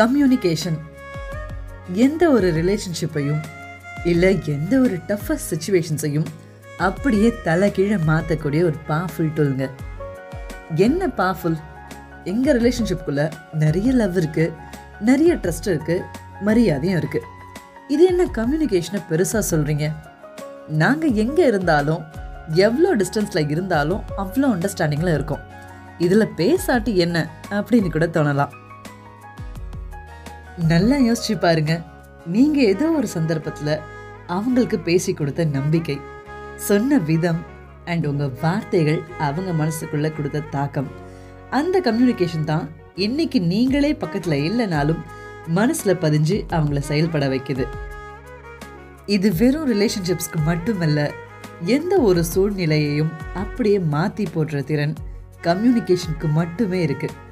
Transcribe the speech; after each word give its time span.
Communication 0.00 0.78
எந்த 1.94 2.22
ஒரு 2.30 2.48
ரிலேஷன்ஷிப்பையும் 2.52 3.40
இல்லை 4.04 4.30
எந்த 4.46 4.78
ஒரு 4.78 4.96
டஃபஸ்ட் 5.08 5.50
சுச்சுவேஷன்ஸையும் 5.50 6.28
அப்படியே 6.78 7.28
தலைகீழே 7.44 7.98
மாற்றக்கூடிய 8.06 8.60
ஒரு 8.62 8.76
பவர்ஃபுல் 8.88 9.32
டூலுங்க 9.34 9.66
என்ன 10.76 11.08
பவர்ஃபுல் 11.16 11.58
எங்கள் 12.24 12.56
ரிலேஷன்ஷிப்புக்குள்ளே 12.60 13.26
நிறைய 13.52 13.92
லவ் 13.92 14.16
இருக்குது 14.16 14.54
நிறைய 15.00 15.34
ட்ரஸ்ட் 15.34 15.70
இருக்குது 15.72 16.06
மரியாதையும் 16.40 16.98
இருக்குது 17.00 17.28
இது 17.88 18.02
என்ன 18.04 18.24
கம்யூனிகேஷனை 18.32 19.00
பெருசாக 19.10 19.42
சொல்கிறீங்க 19.50 19.86
நாங்கள் 20.82 21.14
எங்கே 21.14 21.44
இருந்தாலும் 21.46 22.02
எவ்வளோ 22.66 22.90
டிஸ்டன்ஸில் 22.96 23.50
இருந்தாலும் 23.50 24.02
அவ்வளோ 24.18 24.48
அண்டர்ஸ்டாண்டிங்கில் 24.54 25.14
இருக்கோம். 25.14 25.42
இதில் 25.98 26.32
பேசாட்டி 26.36 26.92
என்ன? 26.96 27.16
அப்படின்னு 27.50 27.90
கூட 27.90 28.06
தோணலாம். 28.06 28.52
நல்லா 30.68 30.96
யோசிச்சு 30.96 31.38
பாருங்க. 31.40 31.82
நீங்க 32.26 32.60
ஏதோ 32.60 32.90
ஒரு 32.90 33.08
சந்தர்ப்பத்துல 33.14 33.80
அவங்களுக்கு 34.26 34.78
பேசி 34.78 35.12
கொடுத்த 35.12 35.44
நம்பிக்கை 35.44 36.00
சொன்ன 36.56 36.98
விதம் 36.98 37.38
அண்ட் 37.84 38.06
உங்க 38.06 38.30
வார்த்தைகள் 38.42 39.00
அவங்க 39.18 39.64
மனசுக்குள்ள 39.64 40.16
கொடுத்த 40.16 40.40
தாக்கம். 40.40 40.90
அந்த 41.50 41.80
கம்யூனிகேஷன் 41.80 42.44
தான் 42.44 42.70
இன்னைக்கு 42.94 43.40
நீங்களே 43.40 43.92
பக்கத்துல 43.92 44.32
இல்லைனாலும் 44.32 45.00
மனசுல 45.54 45.94
பதிஞ்சு 46.00 46.44
அவங்கள 46.50 46.78
செயல்பட 46.78 47.28
வைக்குது. 47.28 47.66
இது 49.06 49.34
வெறும் 49.34 49.68
ரிலேஷன்ஷிப்ஸ்க்கு 49.72 50.40
மட்டுமல்ல 50.44 51.10
எந்த 51.64 51.98
ஒரு 52.00 52.24
சூழ்நிலையையும் 52.24 53.12
அப்படியே 53.34 53.78
மாத்தி 53.78 54.26
போடுற 54.34 54.64
திறன் 54.64 54.94
கம்யூனிகேஷனுக்கு 55.42 56.28
மட்டுமே 56.28 56.86
இருக்குது 56.86 57.28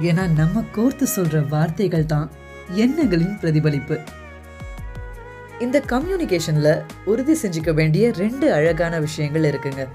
ஏன்னா 0.00 0.26
நம்ம 0.28 0.64
கோர்த்து 0.76 1.06
சொல்ற 1.16 1.48
வார்த்தைகள் 1.48 2.06
தான் 2.06 2.30
எண்ணங்களின் 2.74 3.38
பிரதிபலிப்பு. 3.38 3.98
இந்த 5.60 5.82
கம்யூனிகேஷன்ல 5.86 6.82
உறுதி 7.04 7.36
செஞ்சுக்க 7.42 7.74
வேண்டிய 7.74 8.12
ரெண்டு 8.12 8.52
அழகான 8.52 9.00
விஷயங்கள் 9.00 9.42
இருக்குங்க. 9.42 9.86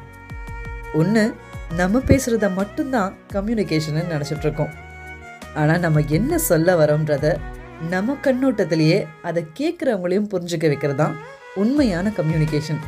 ஒன்று 0.93 1.35
நம்ம 1.75 1.99
பேசுறத 1.99 2.53
மட்டும்தான் 2.53 3.15
கம்யூனிகேஷன் 3.31 4.13
நினச்சிட்டு 4.13 4.41
இருக்கோம் 4.41 4.69
ஆனால் 5.55 5.79
நம்ம 5.79 5.99
என்ன 5.99 6.37
சொல்ல 6.37 6.75
வரோன்றத 6.75 7.37
நம்ம 7.89 8.15
கண்ணோட்டத்திலேயே 8.23 9.05
அதை 9.21 9.45
கேட்குறவங்களையும் 9.59 10.29
புரிஞ்சுக்க 10.33 10.67
வைக்கிறது 10.67 10.97
தான் 10.97 11.15
உண்மையான 11.55 12.09
கம்யூனிகேஷன். 12.09 12.79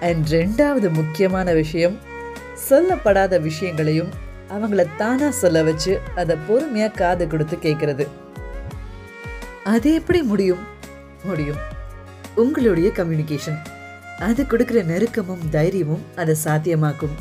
அண்ட் 0.00 0.26
ரெண்டாவது 0.28 0.90
முக்கியமான 0.90 1.52
விஷயம் 1.52 1.98
சொல்லப்படாத 2.70 3.40
விஷயங்களையும் 3.40 4.08
அவங்கள 4.50 4.86
தானா 4.96 5.30
சொல்ல 5.30 5.62
வச்சு 5.62 6.00
அதை 6.14 6.36
பொறுமையா 6.48 6.90
காது 6.90 7.26
கொடுத்து 7.26 7.56
கேட்கறது 7.56 8.08
அது 9.64 9.94
எப்படி 9.94 10.22
முடியும்? 10.22 10.58
முடியும். 11.24 11.56
உங்களுடைய 12.34 12.90
கம்யூனிகேஷன் 12.96 13.58
அது 14.18 14.42
கொடுக்குற 14.42 14.82
நெருக்கமும் 14.84 15.48
தைரியமும் 15.50 16.04
அதை 16.16 16.36
சாத்தியமாக்கும். 16.44 17.14